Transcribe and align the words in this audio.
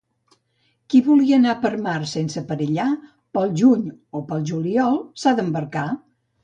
Qui 0.93 1.01
vulgui 1.07 1.35
anar 1.37 1.53
per 1.67 1.71
mar 1.89 1.93
sense 2.13 2.43
perillar 2.53 2.89
pel 3.39 3.55
juny 3.63 3.85
o 4.23 4.27
pel 4.33 4.47
juliol 4.53 5.03
s'ha 5.25 5.41
d'embarcar. 5.43 5.91